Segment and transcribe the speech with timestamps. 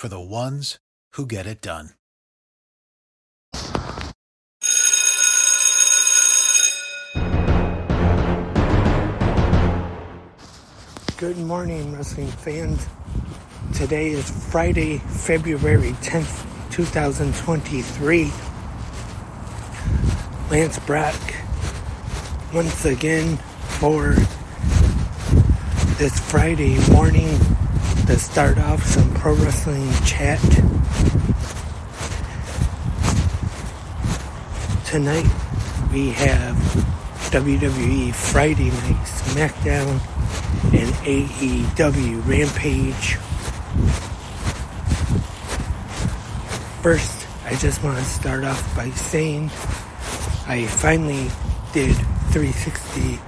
[0.00, 0.78] for the ones
[1.12, 1.90] who get it done.
[11.18, 12.86] Good morning, wrestling fans.
[13.74, 18.32] Today is Friday, February 10th, 2023.
[20.50, 21.20] Lance Brack
[22.54, 24.14] once again for
[25.98, 27.38] this Friday morning
[28.10, 30.40] to start off some pro wrestling chat.
[34.84, 35.30] Tonight
[35.92, 36.56] we have
[37.30, 40.00] WWE Friday Night SmackDown
[40.74, 43.14] and AEW Rampage.
[46.82, 49.44] First, I just want to start off by saying
[50.48, 51.30] I finally
[51.72, 51.94] did
[52.32, 53.20] 360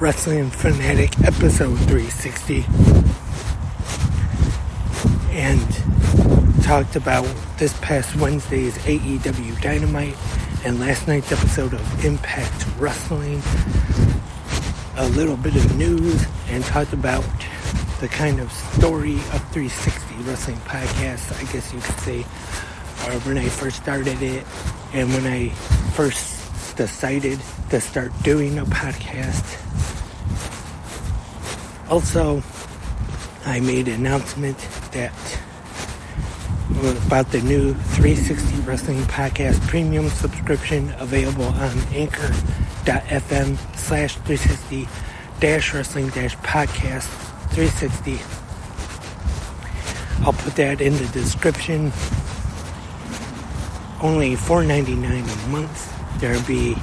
[0.00, 2.97] Wrestling Fanatic episode 360
[5.38, 7.24] and talked about
[7.58, 10.16] this past Wednesday's AEW Dynamite
[10.64, 13.40] and last night's episode of Impact Wrestling
[14.96, 17.24] a little bit of news and talked about
[18.00, 23.38] the kind of story of 360 Wrestling Podcast, I guess you could say, uh, when
[23.38, 24.44] I first started it
[24.92, 25.50] and when I
[25.94, 27.38] first decided
[27.70, 29.44] to start doing a podcast.
[31.88, 32.42] Also,
[33.48, 34.58] I made an announcement
[34.92, 35.10] that
[37.06, 44.86] about the new 360 Wrestling Podcast Premium subscription available on anchor.fm slash 360
[45.40, 47.08] dash wrestling dash podcast
[47.54, 48.20] 360.
[50.26, 51.90] I'll put that in the description.
[54.02, 56.20] Only $4.99 a month.
[56.20, 56.76] There'll be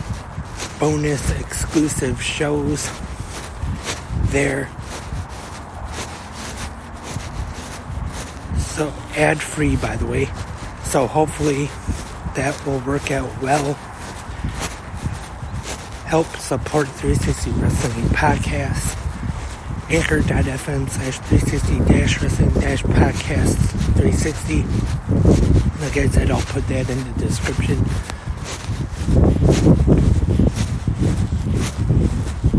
[0.79, 2.89] bonus exclusive shows
[4.31, 4.67] there.
[8.75, 10.25] So ad free by the way.
[10.83, 11.69] So hopefully
[12.35, 13.73] that will work out well.
[16.03, 18.99] Help support 360 Wrestling Podcast.
[19.89, 23.55] Anchor.fm slash 360 dash wrestling dash podcast
[23.95, 24.63] 360.
[25.81, 27.77] Like I said, I'll put that in the description.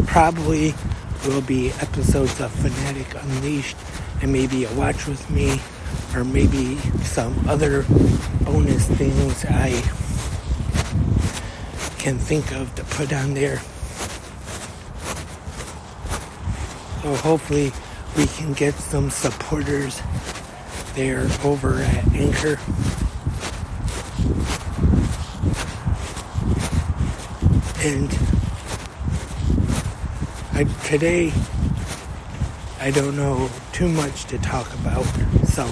[0.07, 0.73] Probably
[1.27, 3.77] will be episodes of Fanatic Unleashed
[4.23, 5.61] and maybe a watch with me
[6.17, 7.83] or maybe some other
[8.41, 9.71] bonus things I
[11.99, 13.59] can think of to put on there.
[17.03, 17.71] So hopefully
[18.17, 20.01] we can get some supporters
[20.95, 22.59] there over at Anchor.
[27.85, 28.11] And
[30.55, 31.31] I, today
[32.81, 35.05] I don't know too much to talk about,
[35.45, 35.67] so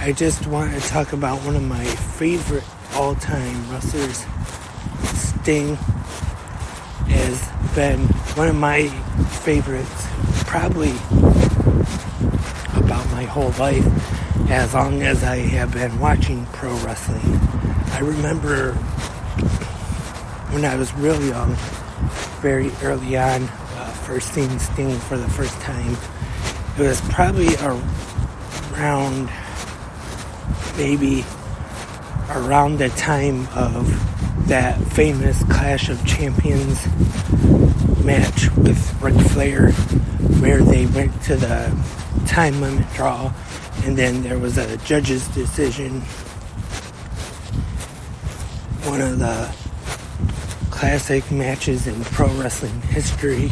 [0.00, 2.64] I just want to talk about one of my favorite
[2.94, 4.26] all time wrestlers,
[5.14, 5.76] Sting,
[7.06, 8.00] has been
[8.34, 8.88] one of my
[9.44, 10.08] favorites
[10.46, 10.90] probably
[12.76, 13.86] about my whole life
[14.50, 17.38] as long as I have been watching pro wrestling.
[17.92, 18.72] I remember
[20.50, 21.54] when I was real young,
[22.40, 25.96] very early on, uh, first seeing Sting for the first time.
[26.78, 29.28] It was probably around
[30.76, 31.24] maybe
[32.30, 36.86] around the time of that famous Clash of Champions
[38.04, 39.72] match with Ric Flair,
[40.40, 41.76] where they went to the
[42.28, 43.34] time limit draw,
[43.82, 46.00] and then there was a judge's decision.
[48.84, 49.52] One of the
[50.70, 53.50] classic matches in pro wrestling history.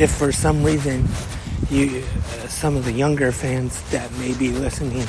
[0.00, 1.06] If for some reason
[1.68, 5.06] you, uh, some of the younger fans that may be listening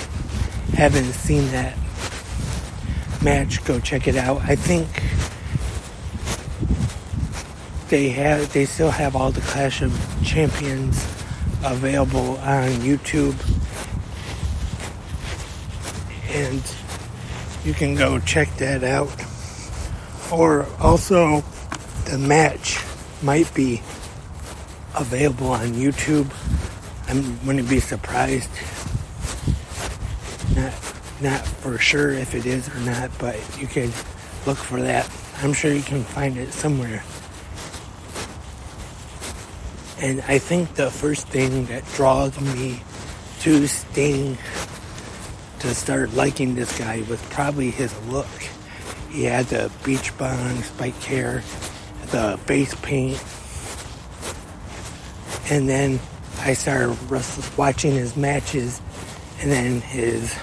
[0.74, 1.78] haven't seen that
[3.24, 4.42] match, go check it out.
[4.42, 4.88] I think
[7.88, 10.98] they have they still have all the Clash of Champions
[11.64, 13.40] available on YouTube.
[16.32, 16.62] And
[17.66, 19.16] you can go check that out.
[20.34, 21.46] Or also
[22.04, 22.84] the match
[23.24, 23.82] might be
[24.96, 26.30] available on YouTube.
[27.08, 28.50] I wouldn't be surprised.
[30.56, 30.74] Not
[31.22, 33.92] not for sure if it is or not, but you can
[34.46, 35.10] look for that.
[35.44, 37.04] I'm sure you can find it somewhere.
[40.00, 42.82] And I think the first thing that draws me
[43.42, 44.38] to Sting
[45.60, 48.28] to start liking this guy was probably his look.
[49.12, 51.44] He had the beach bong, spike hair,
[52.08, 53.24] the face paint.
[55.52, 56.00] And then
[56.40, 56.98] I started
[57.58, 58.82] watching his matches,
[59.42, 60.34] and then his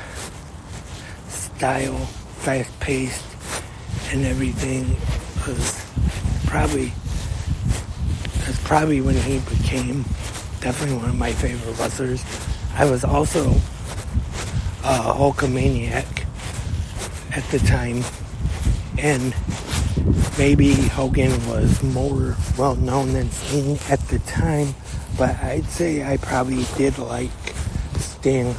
[1.28, 1.96] style,
[2.44, 3.24] fast paced,
[4.12, 4.84] and everything
[5.46, 5.82] was
[6.46, 6.92] probably
[8.44, 10.02] that's probably when he became
[10.60, 12.22] definitely one of my favorite wrestlers.
[12.74, 13.50] I was also
[14.84, 16.26] a Hulkamaniac
[17.34, 18.04] at the time,
[18.98, 19.34] and
[20.38, 24.74] maybe Hogan was more well known than Sting at the time,
[25.18, 27.30] but I'd say I probably did like
[27.96, 28.54] Sting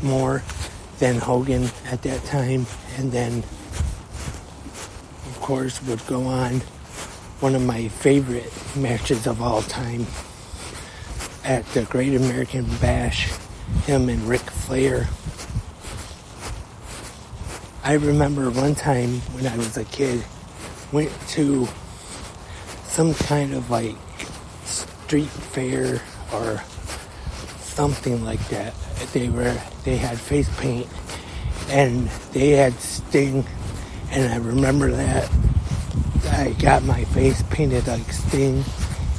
[0.00, 0.44] more
[1.00, 3.38] than Hogan at that time, and then,
[5.26, 6.60] of course, would go on
[7.40, 10.06] one of my favorite matches of all time
[11.42, 13.32] at the Great American Bash,
[13.86, 15.08] him and Ric Flair.
[17.82, 20.22] I remember one time when I was a kid,
[20.92, 21.66] went to
[22.84, 23.96] some kind of like
[25.10, 26.00] street fair
[26.32, 26.62] or
[27.58, 28.72] something like that.
[29.12, 30.86] They were they had face paint
[31.68, 33.44] and they had Sting,
[34.12, 35.28] and I remember that
[36.30, 38.62] I got my face painted like Sting,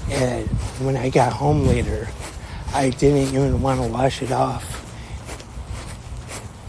[0.10, 0.48] and
[0.80, 2.08] when I got home later,
[2.74, 4.64] I didn't even want to wash it off.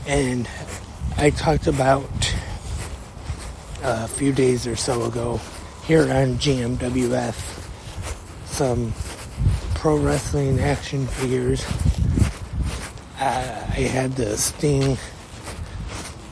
[0.08, 0.48] And
[1.16, 2.34] I talked about
[3.84, 5.40] a few days or so ago
[5.86, 7.60] here on GMWF
[8.46, 8.92] some
[9.82, 11.66] pro wrestling action figures.
[13.18, 14.96] I had the Sting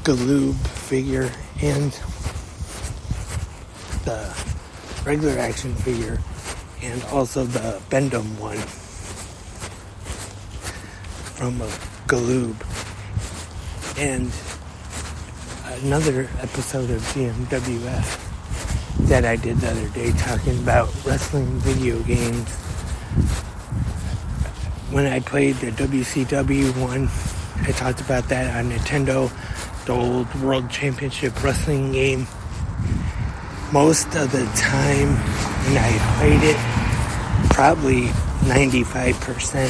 [0.05, 1.91] Galoob figure and
[4.05, 4.33] the
[5.05, 6.21] regular action figure
[6.81, 8.57] and also the Bend-Em one
[11.35, 11.67] from a
[12.07, 12.55] Galoob.
[13.99, 14.31] And
[15.83, 22.49] another episode of GMWF that I did the other day talking about wrestling video games.
[24.91, 27.09] When I played the WCW one,
[27.67, 29.31] I talked about that on Nintendo,
[29.87, 32.27] the old World Championship Wrestling game
[33.73, 35.15] most of the time
[35.65, 36.57] when I played it,
[37.51, 38.09] probably
[38.49, 39.67] 95%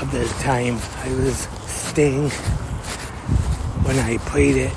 [0.00, 2.30] of the time I was Sting
[3.84, 4.72] when I played it.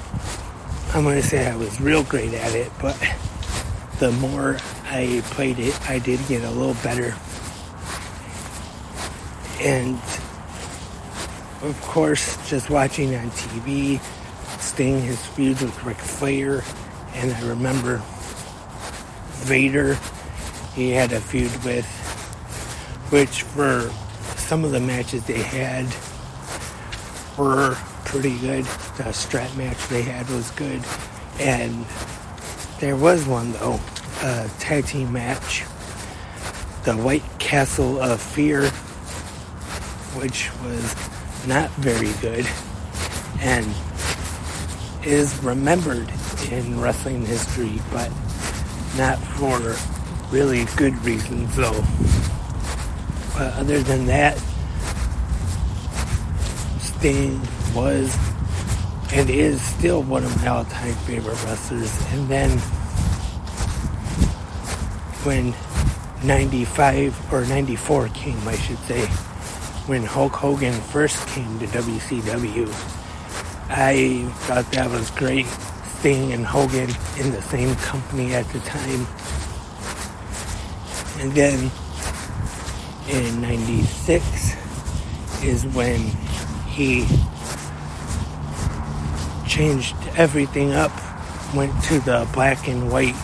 [0.95, 2.97] I'm going to say I was real great at it, but
[4.01, 7.15] the more I played it, I did get a little better.
[9.61, 9.95] And
[11.61, 14.01] of course, just watching on TV,
[14.59, 16.63] Sting his feuds with Ric Flair
[17.13, 18.01] and I remember
[19.45, 19.99] Vader,
[20.73, 21.85] he had a feud with,
[23.11, 23.91] which for
[24.35, 25.85] some of the matches they had
[27.37, 28.65] were pretty good.
[28.97, 30.83] The strap match they had was good.
[31.39, 31.85] And
[32.81, 33.79] there was one though,
[34.23, 35.61] a tag team match,
[36.83, 38.69] the White Castle of Fear,
[40.19, 42.47] which was not very good
[43.39, 43.67] and
[45.05, 46.11] is remembered
[46.51, 48.09] in wrestling history, but
[48.97, 49.75] not for
[50.35, 51.83] really good reasons, though.
[53.35, 54.39] But other than that,
[56.79, 57.39] Sting
[57.75, 58.15] was
[59.13, 61.91] and is still one of my all time favorite wrestlers.
[62.13, 62.49] And then
[65.23, 65.53] when
[66.23, 69.05] 95 or 94 came, I should say,
[69.87, 72.67] when Hulk Hogan first came to WCW.
[73.69, 75.45] I thought that was great.
[75.99, 76.89] Sting and Hogan
[77.19, 79.07] in the same company at the time.
[81.19, 81.71] And then
[83.09, 84.55] in 96
[85.43, 85.99] is when
[86.67, 87.05] he
[89.51, 90.91] changed everything up,
[91.53, 93.15] went to the black and white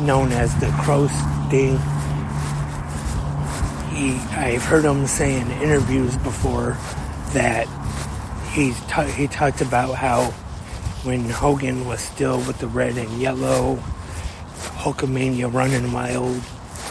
[0.00, 1.08] known as the Crow
[1.50, 1.76] thing.
[3.90, 6.76] He, I've heard him say in interviews before
[7.32, 7.66] that
[8.52, 10.26] he's t- he talked about how
[11.02, 13.82] when Hogan was still with the red and yellow,
[14.76, 16.40] Hulkamania running wild,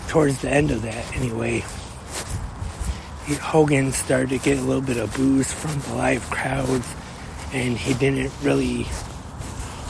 [0.09, 1.59] towards the end of that anyway,
[3.39, 6.93] Hogan started to get a little bit of boos from the live crowds,
[7.53, 8.87] and he didn't really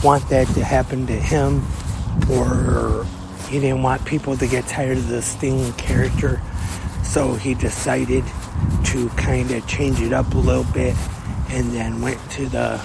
[0.03, 1.65] want that to happen to him,
[2.31, 3.05] or
[3.49, 6.41] he didn't want people to get tired of the Sting character.
[7.03, 8.23] So he decided
[8.85, 10.95] to kind of change it up a little bit
[11.49, 12.81] and then went to the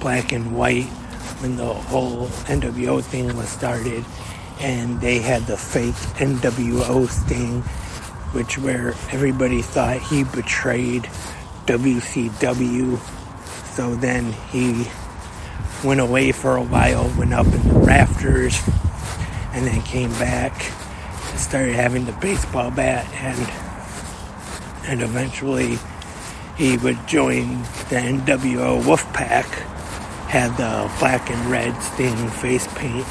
[0.00, 0.86] black and white
[1.40, 4.04] when the whole NWO thing was started.
[4.58, 7.60] And they had the fake NWO Sting,
[8.32, 11.02] which where everybody thought he betrayed
[11.66, 12.98] WCW.
[13.76, 14.86] So then he
[15.84, 18.58] went away for a while, went up in the rafters,
[19.52, 20.72] and then came back
[21.30, 23.38] and started having the baseball bat and
[24.88, 25.78] and eventually
[26.56, 29.44] he would join the NWO Wolfpack,
[30.30, 33.06] had the black and red Sting face paint.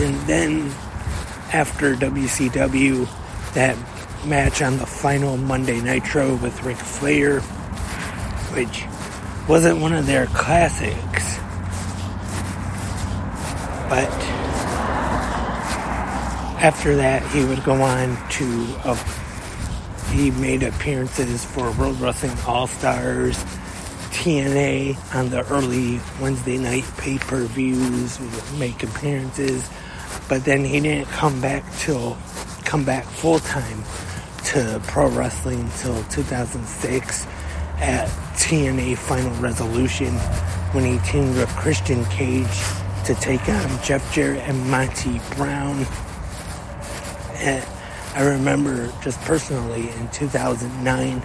[0.00, 0.72] And then
[1.52, 3.06] after WCW,
[3.54, 3.76] that
[4.24, 7.40] match on the final Monday Nitro with Ric Flair,
[8.54, 8.84] which
[9.48, 11.38] wasn't one of their classics,
[13.88, 14.08] but
[16.60, 18.66] after that, he would go on to.
[18.84, 18.96] Uh,
[20.10, 23.36] he made appearances for World Wrestling All Stars,
[24.10, 28.18] TNA on the early Wednesday night pay per views,
[28.58, 29.68] make appearances,
[30.28, 32.16] but then he didn't come back till
[32.64, 33.82] come back full time
[34.48, 37.26] to pro wrestling until 2006
[37.80, 40.14] at TNA Final Resolution
[40.72, 42.46] when he teamed with Christian Cage
[43.04, 45.86] to take on Jeff Jarrett and Monty Brown
[47.34, 47.62] and
[48.14, 51.20] I remember just personally in 2009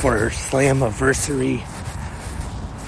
[0.00, 1.64] for Slammiversary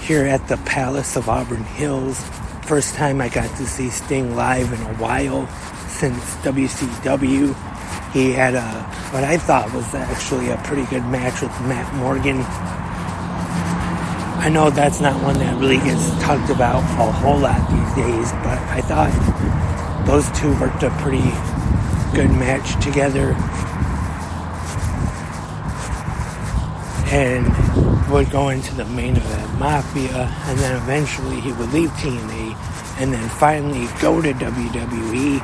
[0.00, 2.20] here at the Palace of Auburn Hills.
[2.64, 5.46] First time I got to see Sting live in a while
[5.86, 7.71] since WCW.
[8.12, 8.62] He had a
[9.12, 12.44] what I thought was actually a pretty good match with Matt Morgan.
[14.42, 18.32] I know that's not one that really gets talked about a whole lot these days,
[18.44, 19.12] but I thought
[20.06, 21.24] those two worked a pretty
[22.12, 23.32] good match together
[27.12, 27.46] and
[28.10, 32.54] would go into the main event Mafia and then eventually he would leave TNA
[33.00, 35.40] and then finally go to WWE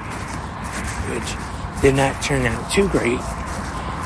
[1.09, 1.48] which
[1.83, 3.21] did not turn out too great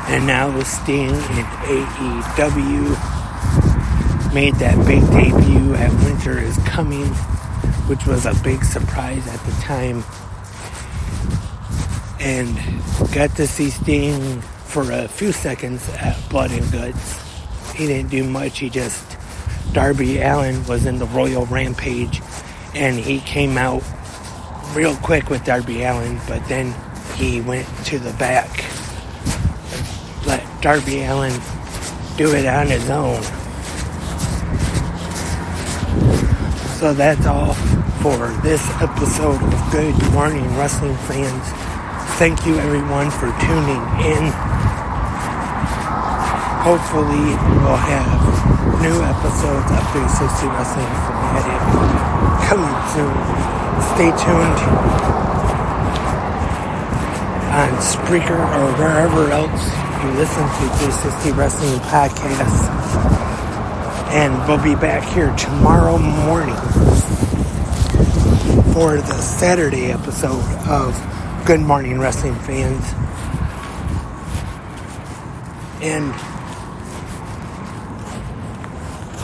[0.08, 2.96] and now Sting in AEW
[4.34, 7.08] made that big debut at Winter is Coming
[7.88, 10.04] which was a big surprise at the time
[12.22, 12.56] and
[13.12, 17.20] got to see Sting for a few seconds at Blood and Guts.
[17.74, 18.60] He didn't do much.
[18.60, 19.18] He just
[19.72, 22.22] Darby Allin was in the Royal Rampage,
[22.74, 23.82] and he came out
[24.74, 26.74] real quick with Darby Allin, but then
[27.16, 28.64] he went to the back,
[30.26, 31.32] let Darby Allin
[32.16, 33.22] do it on his own.
[36.78, 37.54] So that's all
[38.02, 41.44] for this episode of Good Morning Wrestling Fans.
[42.18, 44.32] Thank you everyone for tuning in.
[46.62, 51.62] Hopefully we'll have new episodes of 360 Wrestling Fanatic
[52.46, 53.14] coming soon.
[53.94, 55.31] Stay tuned
[57.52, 59.62] on Spreaker or wherever else
[60.02, 62.66] you listen to 360 Wrestling Podcast.
[64.10, 66.56] And we'll be back here tomorrow morning
[68.72, 70.96] for the Saturday episode of
[71.44, 72.82] Good morning, wrestling fans.
[75.82, 76.06] And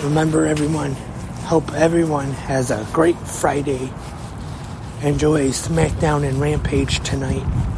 [0.05, 0.93] remember, everyone,
[1.47, 3.91] hope everyone has a great Friday.
[5.01, 7.78] Enjoy SmackDown and Rampage tonight.